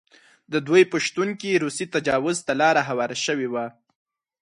[0.51, 3.65] د دوی په شتون کې روسي تجاوز ته لاره هواره شوې وه.